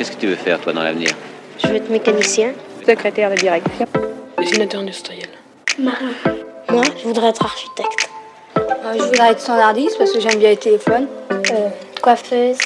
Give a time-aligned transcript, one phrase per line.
[0.00, 1.10] Qu'est-ce que tu veux faire, toi, dans l'avenir
[1.62, 2.54] Je veux être mécanicien.
[2.86, 3.86] Secrétaire de direction.
[4.38, 5.28] Dessinateur industriel.
[5.78, 6.12] Marin.
[6.70, 8.08] Moi, je voudrais être architecte.
[8.56, 11.06] Euh, je voudrais être standardiste parce que j'aime bien les téléphones.
[11.30, 11.68] Euh,
[12.00, 12.56] coiffeuse.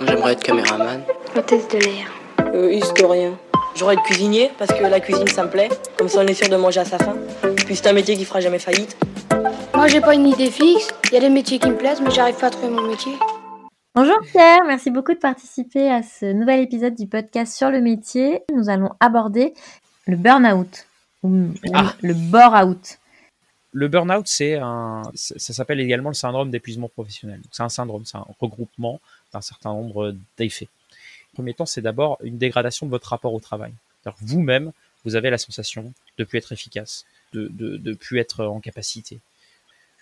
[0.00, 1.02] J'aimerais être caméraman.
[1.36, 2.10] Hôtesse de l'air.
[2.56, 3.38] Euh, historien.
[3.76, 5.68] J'aurais être cuisinier parce que la cuisine ça me plaît.
[5.96, 7.14] Comme ça on est sûr de manger à sa faim.
[7.66, 8.96] Puis c'est un métier qui fera jamais faillite.
[9.76, 10.88] Moi, j'ai pas une idée fixe.
[11.04, 13.12] Il y a des métiers qui me plaisent, mais j'arrive pas à trouver mon métier.
[13.94, 18.40] Bonjour Pierre, merci beaucoup de participer à ce nouvel épisode du podcast sur le métier.
[18.54, 19.52] Nous allons aborder
[20.06, 20.86] le burn-out
[21.22, 21.94] ou Ah.
[22.02, 22.98] le bore-out.
[23.72, 27.40] Le burn-out, c'est un, ça s'appelle également le syndrome d'épuisement professionnel.
[27.50, 29.00] C'est un syndrome, c'est un regroupement
[29.32, 30.68] d'un certain nombre d'effets.
[31.34, 33.72] Premier temps, c'est d'abord une dégradation de votre rapport au travail.
[34.20, 34.72] Vous-même,
[35.04, 39.20] vous avez la sensation de plus être efficace, de, de, de plus être en capacité.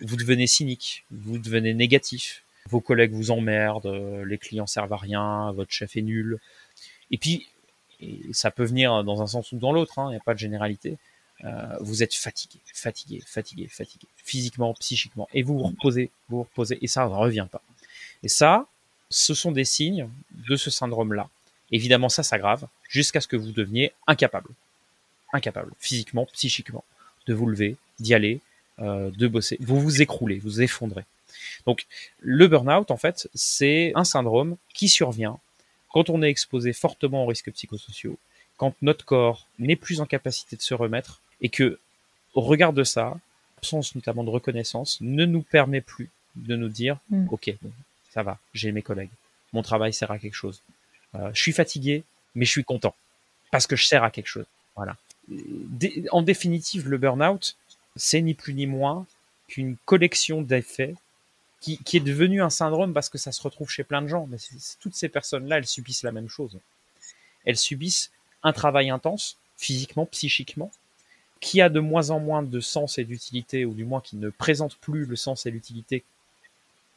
[0.01, 2.43] Vous devenez cynique, vous devenez négatif.
[2.69, 6.39] Vos collègues vous emmerdent, euh, les clients servent à rien, votre chef est nul.
[7.11, 7.47] Et puis,
[8.33, 10.39] ça peut venir dans un sens ou dans l'autre, hein, il n'y a pas de
[10.39, 10.99] généralité.
[11.45, 16.43] Euh, vous êtes fatigué, fatigué, fatigué, fatigué, physiquement, psychiquement, et vous vous reposez, vous vous
[16.43, 17.63] reposez, et ça ne revient pas.
[18.23, 18.67] Et ça,
[19.09, 20.09] ce sont des signes
[20.49, 21.29] de ce syndrome-là.
[21.71, 24.51] Évidemment, ça s'aggrave jusqu'à ce que vous deveniez incapable,
[25.33, 26.85] incapable, physiquement, psychiquement,
[27.27, 28.41] de vous lever, d'y aller,
[28.81, 29.59] euh, de bosser.
[29.61, 31.05] Vous vous écroulez, vous effondrez.
[31.67, 31.87] Donc,
[32.21, 35.39] le burn-out, en fait, c'est un syndrome qui survient
[35.93, 38.19] quand on est exposé fortement aux risques psychosociaux,
[38.57, 41.79] quand notre corps n'est plus en capacité de se remettre et que,
[42.35, 43.19] au regard de ça,
[43.57, 47.27] l'absence notamment de reconnaissance ne nous permet plus de nous dire, Mm.
[47.31, 47.73] ok, bon,
[48.13, 49.11] ça va, j'ai mes collègues,
[49.53, 50.63] mon travail sert à quelque chose.
[51.15, 52.95] Euh, je suis fatigué, mais je suis content
[53.51, 54.45] parce que je sers à quelque chose.
[54.77, 54.97] Voilà.
[55.29, 57.57] Dé- En définitive, le burn-out,
[57.97, 59.07] c'est ni plus ni moins
[59.49, 60.95] qu'une collection d'effets
[61.61, 64.27] qui, qui est devenu un syndrome parce que ça se retrouve chez plein de gens.
[64.31, 64.37] Mais
[64.81, 66.59] toutes ces personnes-là, elles subissent la même chose.
[67.45, 68.11] Elles subissent
[68.43, 70.71] un travail intense, physiquement, psychiquement,
[71.41, 74.31] qui a de moins en moins de sens et d'utilité, ou du moins qui ne
[74.31, 76.05] présente plus le sens et l'utilité,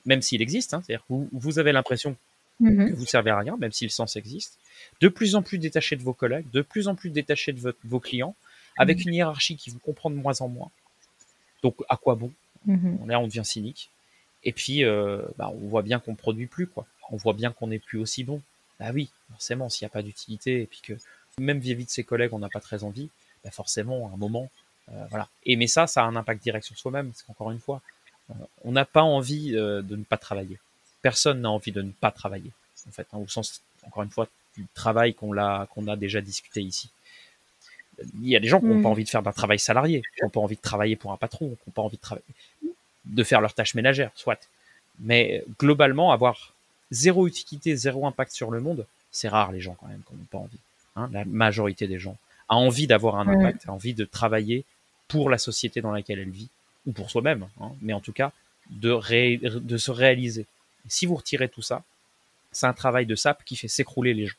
[0.06, 0.74] même s'il existe.
[0.74, 0.84] hein.
[0.86, 2.14] C'est-à-dire que vous, vous avez l'impression
[2.60, 2.94] que Mhm.
[2.94, 4.60] vous servez à rien, même si le sens existe.
[5.00, 7.80] De plus en plus détaché de vos collègues, de plus en plus détaché de votre-
[7.84, 8.36] vos clients,
[8.78, 10.70] avec une hiérarchie qui vous comprend de moins en moins.
[11.64, 12.32] Donc, à quoi bon?
[13.08, 13.90] Là, on devient cynique.
[14.44, 16.86] Et puis, euh, bah, on voit bien qu'on produit plus, quoi.
[17.12, 18.42] On voit bien qu'on n'est plus aussi bon.
[18.80, 20.94] Bah oui, forcément, s'il n'y a pas d'utilité, et puis que
[21.40, 23.10] même vis-à-vis de ses collègues, on n'a pas très envie,
[23.44, 24.50] bah forcément, à un moment,
[24.90, 25.28] euh, voilà.
[25.46, 27.82] Et mais ça, ça a un impact direct sur soi-même, parce qu'encore une fois,
[28.32, 30.60] euh, on n'a pas envie euh, de ne pas travailler.
[31.02, 32.52] Personne n'a envie de ne pas travailler,
[32.88, 34.28] en fait, hein, au sens, encore une fois,
[34.58, 36.90] du travail qu'on l'a, qu'on a déjà discuté ici.
[38.16, 40.24] Il y a des gens qui n'ont pas envie de faire d'un travail salarié, qui
[40.24, 42.26] n'ont pas envie de travailler pour un patron, qui n'ont pas envie de travailler,
[43.06, 44.40] de faire leurs tâches ménagères, soit.
[45.00, 46.54] Mais globalement, avoir
[46.92, 50.24] zéro utilité, zéro impact sur le monde, c'est rare les gens quand même qui n'ont
[50.26, 50.60] pas envie.
[50.96, 51.10] Hein.
[51.12, 52.18] La majorité des gens
[52.50, 54.66] a envie d'avoir un impact, a envie de travailler
[55.08, 56.50] pour la société dans laquelle elle vit,
[56.86, 57.72] ou pour soi-même, hein.
[57.82, 58.32] mais en tout cas
[58.70, 60.42] de, ré- de se réaliser.
[60.42, 61.84] Et si vous retirez tout ça,
[62.52, 64.36] c'est un travail de sape qui fait s'écrouler les gens.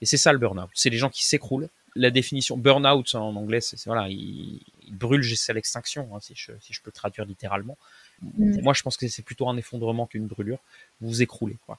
[0.00, 0.68] Et c'est ça le burn-out.
[0.74, 1.68] C'est les gens qui s'écroulent.
[1.96, 6.52] La définition burn-out en anglais, c'est voilà, il, il brûle jusqu'à l'extinction, hein, si, je,
[6.60, 7.78] si je peux le traduire littéralement.
[8.22, 8.60] Mm.
[8.62, 10.58] Moi, je pense que c'est plutôt un effondrement qu'une brûlure.
[11.00, 11.78] Vous vous écroulez, quoi.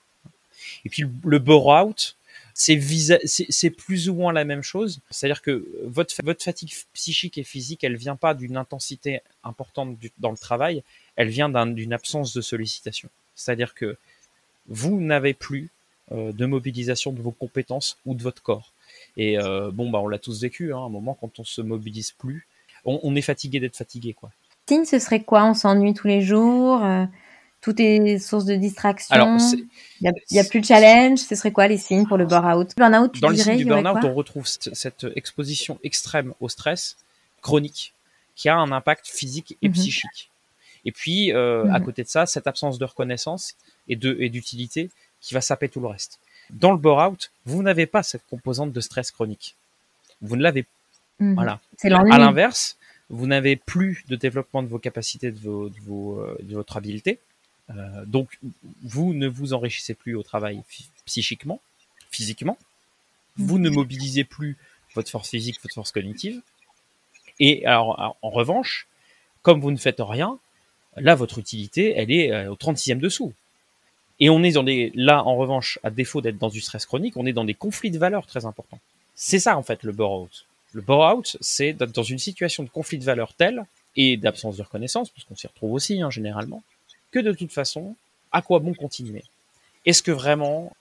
[0.86, 2.16] Et puis le, le bore-out,
[2.54, 5.02] c'est plus ou moins la même chose.
[5.10, 10.12] C'est-à-dire que votre, votre fatigue psychique et physique, elle vient pas d'une intensité importante du-
[10.20, 10.82] dans le travail,
[11.18, 13.10] elle vient d'un- d'une absence de sollicitation.
[13.36, 13.98] C'est-à-dire que
[14.68, 15.70] vous n'avez plus
[16.12, 18.72] euh, de mobilisation de vos compétences ou de votre corps.
[19.18, 21.62] Et euh, bon, bah, on l'a tous vécu, hein, à un moment, quand on se
[21.62, 22.48] mobilise plus,
[22.84, 24.32] on, on est fatigué d'être fatigué, quoi.
[24.68, 25.46] Signe, ce serait quoi?
[25.46, 27.06] On s'ennuie tous les jours euh,
[27.62, 29.14] Tout est source de distraction?
[29.14, 29.30] Alors,
[30.02, 31.20] Il n'y a, plus de challenge?
[31.20, 32.72] Ce serait quoi les signes pour le burn-out?
[32.76, 36.98] Burn-out, tu Dans le dirais, signe du burn-out, on retrouve cette, exposition extrême au stress
[37.42, 37.94] chronique
[38.36, 39.74] qui a un impact physique et Mhm.
[39.74, 40.32] psychique.
[40.84, 41.86] Et puis, euh, à Mhm.
[41.86, 43.56] côté de ça, cette absence de reconnaissance
[43.88, 44.90] et d'utilité
[45.22, 46.20] qui va saper tout le reste.
[46.52, 49.56] Dans le burn-out, vous n'avez pas cette composante de stress chronique.
[50.22, 50.66] Vous ne l'avez
[51.20, 51.36] Mhm.
[51.36, 51.62] Voilà.
[52.12, 52.78] À l'inverse,
[53.10, 56.76] vous n'avez plus de développement de vos capacités, de, vos, de, vos, euh, de votre
[56.76, 57.20] habileté.
[57.70, 58.38] Euh, donc,
[58.84, 60.62] vous ne vous enrichissez plus au travail
[61.06, 61.62] psychiquement,
[62.12, 62.58] physiquement.
[63.38, 64.58] Vous ne mobilisez plus
[64.94, 66.42] votre force physique, votre force cognitive.
[67.40, 68.88] Et alors, en- en revanche,
[69.42, 70.38] comme vous ne faites rien,
[70.98, 73.34] là, votre utilité, elle est euh, au 36e dessous.
[74.20, 77.18] Et on est dans des, là, en revanche, à défaut d'être dans du stress chronique,
[77.18, 78.80] on est dans des conflits de valeurs très importants.
[79.16, 80.46] C'est ça, en fait, le bore-out.
[80.74, 83.66] Le bore-out, c'est d'être dans une situation de conflit de valeurs telle
[83.96, 86.64] et d'absence de reconnaissance, parce qu'on s'y retrouve aussi, hein, généralement,
[87.12, 87.96] que de toute façon,
[88.32, 89.24] à quoi bon continuer?
[89.86, 90.74] Est-ce que vraiment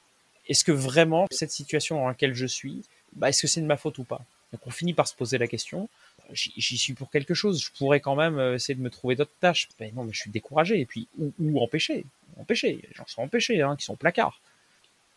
[0.48, 2.82] est-ce que vraiment cette situation dans laquelle je suis,
[3.14, 4.20] bah, est-ce que c'est de ma faute ou pas?
[4.52, 5.88] Donc on finit par se poser la question.
[6.32, 7.62] J'y suis pour quelque chose.
[7.62, 9.68] Je pourrais quand même euh, essayer de me trouver d'autres tâches.
[9.78, 10.80] Ben non, mais je suis découragé.
[10.80, 12.04] Et puis, ou, empêcher.
[12.38, 12.80] Empêcher.
[12.88, 14.40] Les gens sont empêchés, hein, qui sont placards.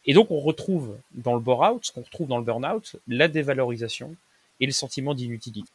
[0.05, 4.15] Et donc, on retrouve dans le bore-out, ce qu'on retrouve dans le burn-out, la dévalorisation
[4.59, 5.69] et le sentiment d'inutilité.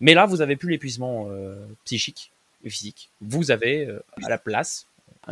[0.00, 2.30] Mais là, vous n'avez plus l'épuisement euh, psychique
[2.64, 3.10] et physique.
[3.20, 4.86] Vous avez euh, à la place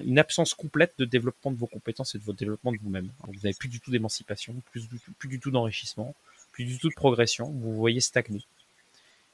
[0.05, 3.11] une absence complète de développement de vos compétences et de votre développement de vous-même.
[3.27, 4.87] Vous n'avez plus du tout d'émancipation, plus,
[5.19, 6.15] plus, du tout d'enrichissement,
[6.53, 7.47] plus du tout de progression.
[7.47, 8.43] Vous vous voyez stagner.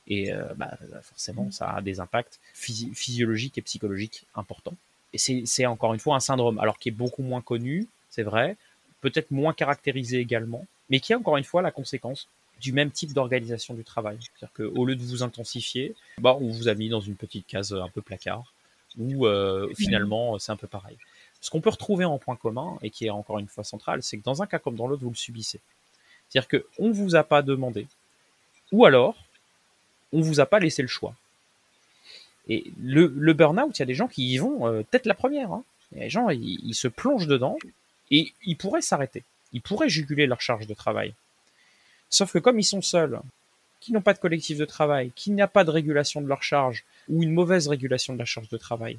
[0.07, 4.75] Et euh, bah, forcément, ça a des impacts physiologiques et psychologiques importants.
[5.13, 8.57] Et c'est encore une fois un syndrome, alors qui est beaucoup moins connu, c'est vrai,
[9.01, 12.29] peut-être moins caractérisé également, mais qui est encore une fois la conséquence
[12.61, 14.19] du même type d'organisation du travail.
[14.21, 17.73] C'est-à-dire qu'au lieu de vous intensifier, bah, on vous a mis dans une petite case
[17.73, 18.53] un peu placard,
[18.99, 20.97] où euh, finalement c'est un peu pareil.
[21.41, 24.19] Ce qu'on peut retrouver en point commun, et qui est encore une fois central, c'est
[24.19, 25.61] que dans un cas comme dans l'autre, vous le subissez.
[26.29, 27.87] C'est-à-dire qu'on ne vous a pas demandé,
[28.73, 29.15] ou alors
[30.15, 31.15] on vous a pas laissé le choix.
[32.49, 35.53] Et le, burn-out, il y a des gens qui y vont tête la première.
[35.53, 35.65] Hein.
[35.93, 37.57] Les gens, ils, se plongent dedans
[38.11, 39.23] et ils pourraient s'arrêter.
[39.53, 41.15] Ils pourraient juguler leur charge de travail.
[42.11, 43.21] Sauf que comme ils sont seuls,
[43.81, 46.85] qui n'ont pas de collectif de travail, qui n'a pas de régulation de leur charge
[47.09, 48.99] ou une mauvaise régulation de la charge de travail,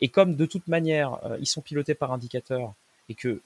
[0.00, 2.72] et comme de toute manière euh, ils sont pilotés par indicateur
[3.08, 3.40] et que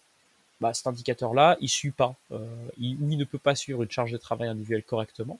[0.60, 2.38] bah, cet indicateur-là, il suit pas, euh,
[2.78, 5.38] ou il ne peut pas suivre une charge de travail individuelle correctement,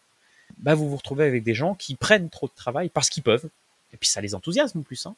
[0.58, 3.48] bah vous vous retrouvez avec des gens qui prennent trop de travail parce qu'ils peuvent,
[3.93, 5.06] et puis ça les enthousiasme en plus.
[5.06, 5.14] Hein.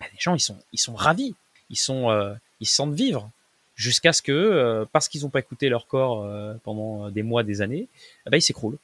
[0.00, 1.34] Bah, les gens ils sont ils sont ravis,
[1.70, 3.30] ils sont euh, ils sentent vivre
[3.74, 7.42] jusqu'à ce que euh, parce qu'ils n'ont pas écouté leur corps euh, pendant des mois,
[7.42, 7.88] des années,
[8.26, 8.78] bah, ils s'écroulent.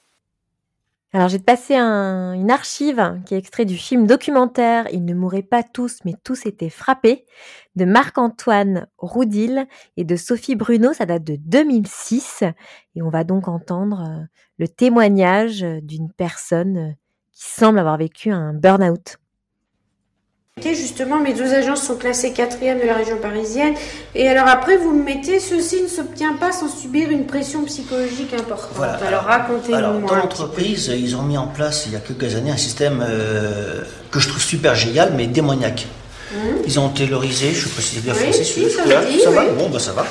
[1.15, 5.43] Alors j'ai passé un, une archive qui est extrait du film documentaire Ils ne mouraient
[5.43, 7.27] pas tous, mais tous étaient frappés
[7.77, 9.67] de Marc-Antoine Roudil
[9.99, 10.95] et de Sophie Bruno.
[10.95, 12.45] Ça date de 2006
[12.95, 14.25] et on va donc entendre euh,
[14.57, 16.97] le témoignage d'une personne
[17.33, 19.19] qui semble avoir vécu un burn-out.
[20.65, 23.75] Justement, mes deux agences sont classées quatrième de la région parisienne.
[24.15, 28.33] Et alors après, vous me mettez, ceci ne s'obtient pas sans subir une pression psychologique
[28.35, 28.83] importante.
[29.07, 30.07] Alors racontez-nous.
[30.07, 33.83] Dans l'entreprise, ils ont mis en place il y a quelques années un système euh,
[34.11, 35.87] que je trouve super génial, mais démoniaque.
[36.35, 36.57] Hum.
[36.67, 39.45] Ils ont taylorisé, je ne sais pas si c'est bien français, si, ça, ça va
[39.51, 40.07] Bon, ben ça va.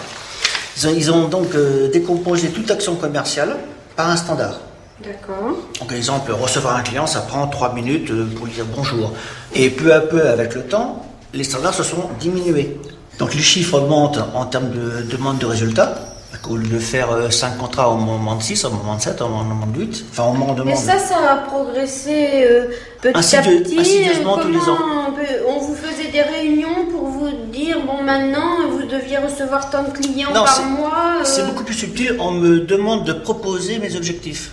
[0.95, 3.55] Ils ont, donc euh, décomposé toute action commerciale
[3.95, 4.59] par un standard.
[5.03, 5.57] D'accord.
[5.79, 9.13] Donc, exemple, recevoir un client, ça prend trois minutes euh, pour lui dire bonjour.
[9.55, 12.77] Et peu à peu, avec le temps, les standards se sont diminués.
[13.17, 15.95] Donc, les chiffres augmentent en termes de demande de résultats.
[16.49, 19.21] Au lieu de faire 5 euh, contrats au moment de 6, au moment de 7,
[19.21, 22.65] au moment de 8, enfin au moment de Mais ça, ça a progressé euh,
[22.99, 23.79] petit à petit.
[23.79, 24.77] Insidieusement tous les ans.
[25.47, 29.89] On, vous faisait des réunions pour vous dire, bon maintenant, vous deviez recevoir tant de
[29.91, 31.23] clients par mois.
[31.23, 32.15] C'est beaucoup plus subtil.
[32.19, 34.51] On me demande de proposer mes objectifs.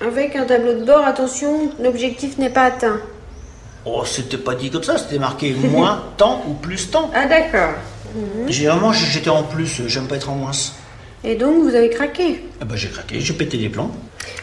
[0.00, 3.00] Avec un tableau de bord, attention, l'objectif n'est pas atteint.
[3.86, 7.10] Oh, c'était pas dit comme ça, c'était marqué moins temps ou plus temps.
[7.14, 7.74] Ah d'accord.
[8.14, 8.50] Mhm.
[8.50, 10.52] Généralement, j'étais en plus, j'aime pas être en moins.
[11.24, 13.90] Et donc, vous avez craqué Ah bah j'ai craqué, j'ai pété les plans.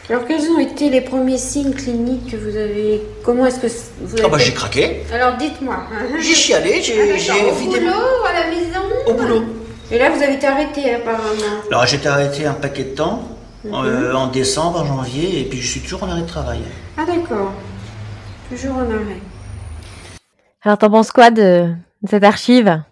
[0.10, 3.68] Alors, quels ont été les premiers signes cliniques que vous avez Comment est-ce que
[4.02, 5.04] vous avez Ah bah j'ai craqué.
[5.14, 5.78] Alors, dites-moi.
[6.20, 6.96] J'ai chialé, j'ai
[7.30, 7.92] ah, Au boulot,
[8.28, 9.44] à la maison Au boulot.
[9.92, 11.62] Et là, vous avez été arrêté apparemment.
[11.70, 13.30] Alors, j'étais arrêté un paquet de temps.
[13.66, 16.60] Euh, en décembre, en janvier, et puis je suis toujours en arrêt de travail.
[16.98, 17.54] Ah d'accord,
[18.50, 19.22] toujours en arrêt.
[20.64, 21.74] Alors t'en penses quoi de,
[22.06, 22.84] cette archive?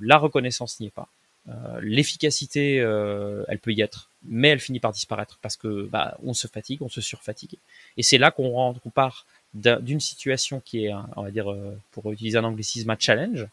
[0.00, 1.08] La reconnaissance n'y est pas.
[1.48, 6.16] Euh, l'efficacité, euh, elle peut y être, mais elle finit par disparaître parce que bah,
[6.24, 7.56] on se fatigue, on se surfatigue.
[7.96, 11.54] Et c'est là qu'on part d'une situation qui est, on va dire,
[11.92, 13.46] pour utiliser un anglicisme, un challenge,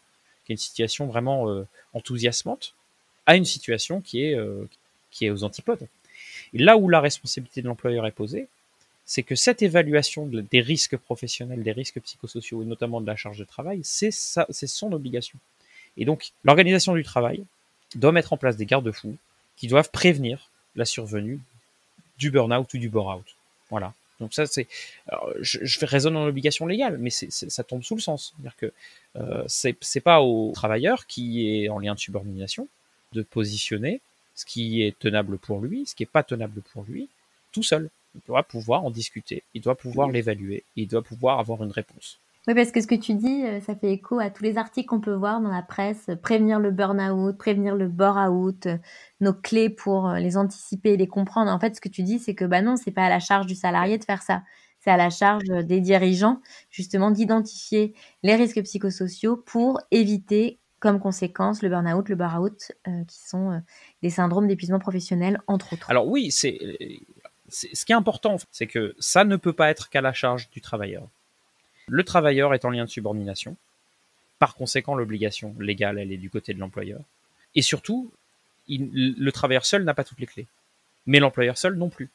[0.46, 1.46] qui est une situation vraiment
[1.94, 2.74] enthousiasmante,
[3.28, 4.36] à une situation qui est,
[5.12, 5.88] qui est aux antipodes
[6.60, 8.48] là où la responsabilité de l'employeur est posée,
[9.06, 13.38] c'est que cette évaluation des risques professionnels, des risques psychosociaux et notamment de la charge
[13.38, 15.38] de travail, c'est son obligation.
[15.98, 17.44] Et donc, l'organisation du travail
[17.96, 19.18] doit mettre en place des garde-fous
[19.58, 21.40] qui doivent prévenir la survenue
[22.18, 23.36] du burn-out ou du bore-out.
[23.70, 23.94] Voilà.
[24.22, 24.68] Donc ça, c'est,
[25.40, 28.34] je, je raisonne en obligation légale, mais ça tombe sous le sens.
[28.34, 28.72] C'est-à-dire que
[29.18, 32.68] euh, c'est pas au travailleur qui est en lien de subordination
[33.14, 34.00] de positionner
[34.36, 37.10] ce qui est tenable pour lui, ce qui n'est pas tenable pour lui,
[37.52, 37.90] tout seul.
[38.16, 42.20] Il doit pouvoir en discuter, il doit pouvoir l'évaluer, il doit pouvoir avoir une réponse.
[42.48, 44.88] Oui, parce que ce que tu dis, euh, ça fait écho à tous les articles
[44.88, 48.78] qu'on peut voir dans la presse, prévenir le burn-out, prévenir le bore-out, euh,
[49.20, 51.52] nos clés pour euh, les anticiper et les comprendre.
[51.52, 53.46] En fait, ce que tu dis, c'est que bah non, c'est pas à la charge
[53.46, 54.42] du salarié de faire ça.
[54.80, 61.62] C'est à la charge des dirigeants, justement, d'identifier les risques psychosociaux pour éviter comme conséquence
[61.62, 62.74] le burn-out, le bar-out,
[63.08, 63.62] qui sont
[64.04, 65.90] des syndromes d'épuisement professionnel, entre autres.
[65.90, 66.60] Alors oui, c'est
[67.52, 70.62] ce qui est important, c'est que ça ne peut pas être qu'à la charge du
[70.62, 71.08] travailleur.
[71.88, 73.56] Le travailleur est en lien de subordination.
[74.40, 77.02] Par conséquent, l'obligation légale, elle est du côté de l'employeur.
[77.56, 78.12] Et surtout,
[78.68, 80.48] le travailleur seul n'a pas toutes les clés.
[81.06, 82.10] Mais l'employeur seul non plus.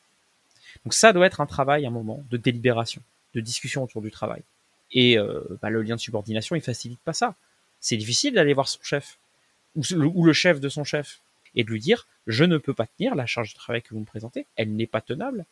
[0.84, 3.02] Donc ça doit être un travail, un moment de délibération,
[3.34, 4.42] de discussion autour du travail.
[4.92, 7.34] Et euh, bah, le lien de subordination, il facilite pas ça.
[7.86, 9.16] C'est difficile d'aller voir son chef
[9.76, 11.20] ou le chef de son chef
[11.54, 14.00] et de lui dire je ne peux pas tenir la charge de travail que vous
[14.00, 15.44] me présentez, elle n'est pas tenable,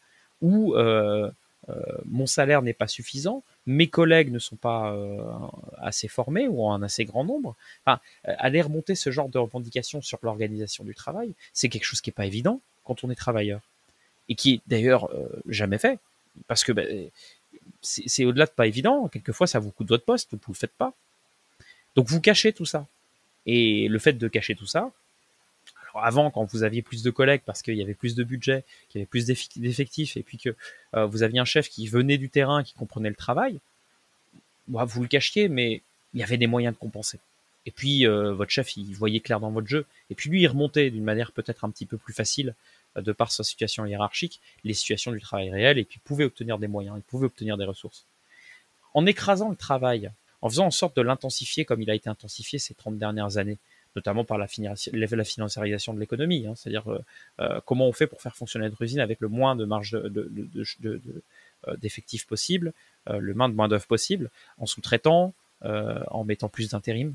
[0.43, 1.31] ou euh,
[1.69, 1.75] euh,
[2.07, 5.23] mon salaire n'est pas suffisant, mes collègues ne sont pas euh,
[5.79, 7.55] assez formés ou en assez grand nombre.
[7.87, 12.11] Enfin, aller remonter ce genre de revendications sur l'organisation du travail, c'est quelque chose qui
[12.11, 13.61] n'est pas évident quand on est travailleur
[14.29, 15.09] et qui est d'ailleurs
[15.47, 16.01] jamais fait
[16.49, 17.09] parce que ben,
[17.81, 19.07] c'est au-delà de pas évident.
[19.07, 20.95] Quelquefois, ça vous coûte votre poste, vous ne le faites pas.
[21.97, 22.87] Donc vous cachez tout ça.
[23.47, 24.91] Et le fait de cacher tout ça,
[26.01, 28.99] avant, quand vous aviez plus de collègues parce qu'il y avait plus de budget, qu'il
[28.99, 30.55] y avait plus d'effectifs, et puis que
[30.95, 33.61] euh, vous aviez un chef qui venait du terrain, qui comprenait le travail,
[34.69, 35.83] bah, vous le cachiez, mais
[36.15, 37.19] il y avait des moyens de compenser.
[37.67, 40.47] Et puis euh, votre chef, il voyait clair dans votre jeu, et puis lui, il
[40.49, 42.55] remontait d'une manière peut-être un petit peu plus facile
[42.97, 46.59] euh, de par sa situation hiérarchique, les situations du travail réel, et puis pouvait obtenir
[46.59, 48.05] des moyens, il pouvait obtenir des ressources.
[48.95, 50.11] En écrasant le travail,
[50.45, 53.57] en faisant en sorte de l'intensifier comme il a été intensifié ces 30 dernières années,
[53.97, 56.47] notamment par la, financiarisation de l'économie.
[56.47, 57.03] Hein, C'est-à-dire euh,
[57.41, 61.77] euh, comment on fait pour faire fonctionner notre usine avec le moins de marge euh,
[61.79, 62.75] d'effectifs possible,
[63.07, 65.33] le moins de main d'œuvre possible, en sous-traitant,
[65.63, 67.15] en mettant plus d'intérim.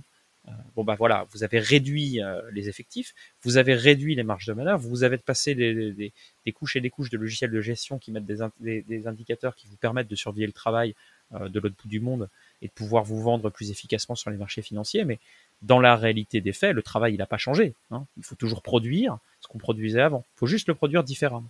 [0.75, 2.19] bon bah voilà, vous avez réduit
[2.51, 6.77] les effectifs, vous avez réduit les marges de manœuvre, vous avez passé des, des, couches
[6.77, 10.07] et des couches de logiciels de gestion qui mettent des, des indicateurs qui vous permettent
[10.07, 10.95] de surveiller le travail
[11.39, 12.27] de l'autre bout du monde
[12.61, 15.05] et de pouvoir vous vendre plus efficacement sur les marchés financiers.
[15.05, 15.19] Mais
[15.61, 17.73] dans la réalité des faits, le travail, il n'a pas changé.
[17.91, 18.05] Hein.
[18.17, 20.25] Il faut toujours produire ce qu'on produisait avant.
[20.35, 21.49] Il faut juste le produire différemment.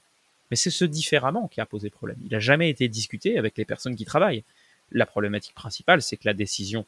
[0.49, 2.17] Mais c'est ce différemment qui a posé problème.
[2.23, 4.43] Il n'a jamais été discuté avec les personnes qui travaillent.
[4.91, 6.85] La problématique principale, c'est que la décision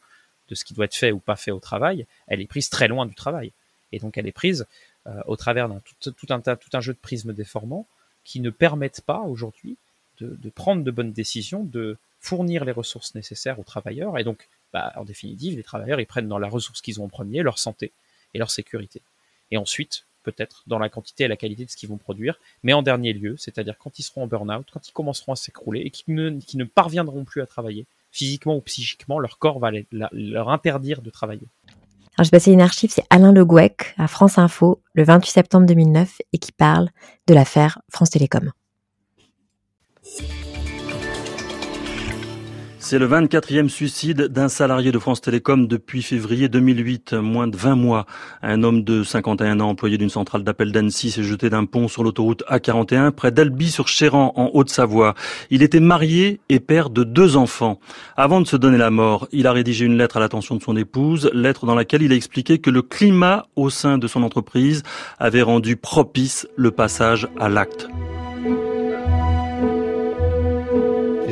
[0.48, 2.88] de ce qui doit être fait ou pas fait au travail, elle est prise très
[2.88, 3.52] loin du travail.
[3.92, 4.66] Et donc elle est prise
[5.06, 7.86] euh, au travers d'un tout, un tout un jeu de prismes déformants
[8.24, 9.76] qui ne permettent pas aujourd'hui
[10.22, 14.18] de, prendre de bonnes décisions, de fournir les ressources nécessaires aux travailleurs.
[14.18, 17.08] Et donc, bah, en définitive, les travailleurs, ils prennent dans la ressource qu'ils ont en
[17.08, 17.92] premier leur santé
[18.34, 19.02] et leur sécurité.
[19.50, 22.38] Et ensuite, peut-être, dans la quantité et la qualité de ce qu'ils vont produire.
[22.62, 25.80] Mais en dernier lieu, c'est-à-dire quand ils seront en burn-out, quand ils commenceront à s'écrouler
[25.80, 30.48] et qu'ils ne, ne, parviendront plus à travailler, physiquement ou psychiquement, leur corps va leur
[30.50, 31.46] interdire de travailler.
[32.18, 35.66] Alors, j'ai passé une archive, c'est Alain Le Gouec à France Info le 28 septembre
[35.66, 36.90] 2009 et qui parle
[37.26, 38.52] de l'affaire France Télécom.
[42.92, 47.74] C'est le 24e suicide d'un salarié de France Télécom depuis février 2008, moins de 20
[47.74, 48.04] mois.
[48.42, 52.04] Un homme de 51 ans, employé d'une centrale d'appel d'Annecy, s'est jeté d'un pont sur
[52.04, 55.14] l'autoroute A41 près d'Albi-sur-Chéran, en Haute-Savoie.
[55.48, 57.80] Il était marié et père de deux enfants.
[58.14, 60.76] Avant de se donner la mort, il a rédigé une lettre à l'attention de son
[60.76, 64.82] épouse, lettre dans laquelle il a expliqué que le climat au sein de son entreprise
[65.18, 67.88] avait rendu propice le passage à l'acte.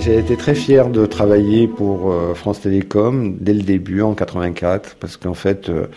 [0.01, 4.97] J'ai été très fier de travailler pour euh, France Télécom dès le début, en 84,
[4.99, 5.89] parce qu'en fait, euh,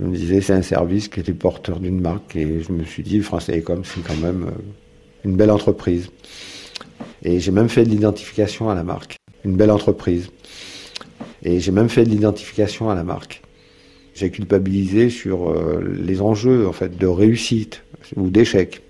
[0.00, 3.02] je me disais, c'est un service qui était porteur d'une marque, et je me suis
[3.02, 4.62] dit, France Télécom, c'est quand même euh,
[5.26, 6.08] une belle entreprise.
[7.22, 9.16] Et j'ai même fait de l'identification à la marque.
[9.44, 10.30] Une belle entreprise.
[11.42, 13.42] Et j'ai même fait de l'identification à la marque.
[14.14, 17.82] J'ai culpabilisé sur les enjeux, en fait, de réussite
[18.16, 18.80] ou d'échec.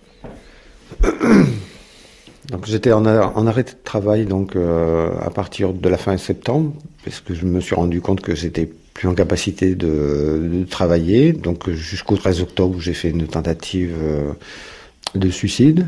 [2.50, 6.74] Donc j'étais en, arrêt de travail donc euh, à partir de la fin septembre
[7.04, 11.32] parce que je me suis rendu compte que j'étais plus en capacité de, travailler.
[11.32, 14.32] Donc jusqu'au 13 octobre, j'ai fait une tentative euh,
[15.14, 15.86] de suicide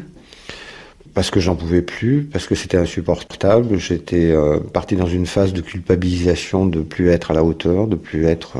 [1.15, 3.79] parce que j'en pouvais plus, parce que c'était insupportable.
[3.79, 7.97] J'étais euh, parti dans une phase de culpabilisation de plus être à la hauteur, de
[7.97, 8.59] plus être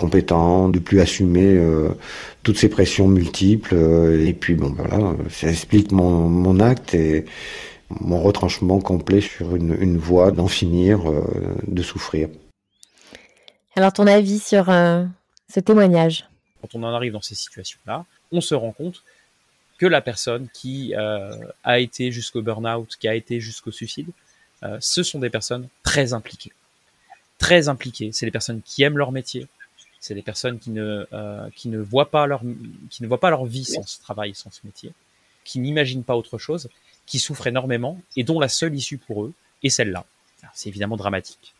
[0.00, 1.90] compétent, de plus assumer euh,
[2.42, 3.74] toutes ces pressions multiples.
[3.74, 7.26] Euh, et puis bon, voilà, ça explique mon, mon acte et
[7.90, 11.22] mon retranchement complet sur une, une voie d'en finir, euh,
[11.66, 12.28] de souffrir.
[13.76, 16.26] Alors ton avis sur ce témoignage?
[16.60, 19.02] Quand on en arrive dans ces situations-là, on se rend compte
[19.78, 24.08] que la personne qui a été jusqu'au burn-out, qui a été jusqu'au suicide,
[24.80, 26.52] ce sont des personnes très impliquées.
[27.38, 28.10] Très impliquées.
[28.12, 29.46] C'est des personnes qui aiment leur métier,
[30.00, 32.42] c'est des personnes qui ne, euh, qui, ne voient pas leur,
[32.88, 34.92] qui ne voient pas leur vie sans ce travail, sans ce métier,
[35.44, 36.68] qui n'imaginent pas autre chose,
[37.06, 40.04] qui souffrent énormément et dont la seule issue pour eux est celle-là.
[40.54, 41.54] C'est évidemment dramatique.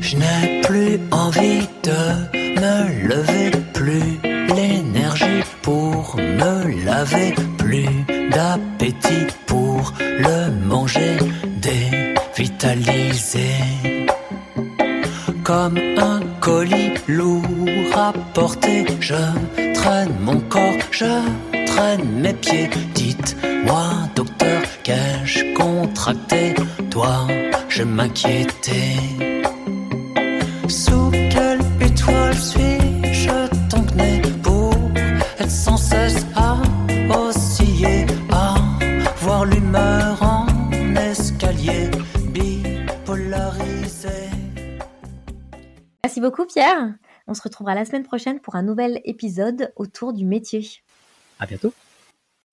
[0.00, 4.18] Je n'ai plus envie de me lever, plus
[4.54, 7.88] l'énergie pour me laver, plus
[8.30, 11.18] d'appétit pour le manger,
[15.44, 17.44] Comme un colis lourd
[17.94, 19.14] à porter, je
[19.74, 21.20] traîne mon corps, je
[21.66, 22.68] traîne mes pieds.
[22.94, 23.84] Dites-moi,
[24.16, 26.54] docteur, qu'ai-je contracté?
[26.90, 27.28] Toi,
[27.68, 28.96] je m'inquiétais.
[30.68, 34.74] Sous quelle étoile suis-je né pour
[35.38, 36.56] être sans cesse à
[37.08, 38.56] osciller, à
[39.20, 40.05] voir l'humeur
[46.16, 46.94] Merci beaucoup Pierre.
[47.26, 50.66] On se retrouvera la semaine prochaine pour un nouvel épisode autour du métier.
[51.38, 51.74] À bientôt.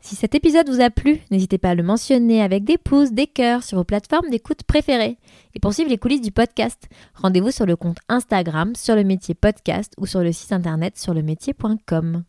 [0.02, 3.26] Si cet épisode vous a plu, n'hésitez pas à le mentionner avec des pouces, des
[3.26, 5.18] cœurs sur vos plateformes d'écoute préférées.
[5.56, 9.34] Et pour suivre les coulisses du podcast, rendez-vous sur le compte Instagram sur le métier
[9.34, 12.24] podcast ou sur le site internet sur le métier.com.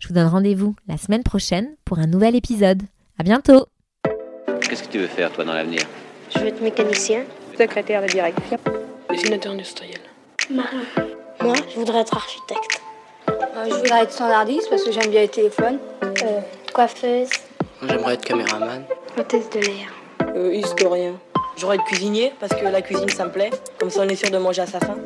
[0.00, 2.82] Je vous donne rendez-vous la semaine prochaine pour un nouvel épisode.
[3.18, 3.68] À bientôt!
[4.60, 5.80] Qu'est-ce que tu veux faire, toi, dans l'avenir?
[6.34, 7.24] Je veux être mécanicien.
[7.56, 8.58] Secrétaire de direction.
[9.08, 10.00] Dessinateur industriel.
[10.50, 10.82] Marin.
[11.40, 12.82] Moi, je voudrais être architecte.
[13.28, 15.78] Euh, je voudrais être standardiste parce que j'aime bien les téléphones.
[16.02, 16.40] Euh,
[16.72, 17.30] coiffeuse.
[17.82, 18.84] J'aimerais être caméraman.
[19.18, 19.92] Hôtesse de l'air.
[20.36, 21.14] Euh, historien.
[21.56, 23.50] J'aurais être cuisinier parce que la cuisine ça me plaît.
[23.78, 24.96] Comme ça on est sûr de manger à sa faim.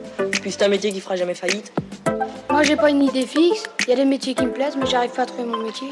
[0.40, 1.72] Puis c'est un métier qui fera jamais faillite.
[2.50, 3.64] Moi, j'ai pas une idée fixe.
[3.80, 5.88] Il y a des métiers qui me plaisent, mais j'arrive pas à trouver mon métier.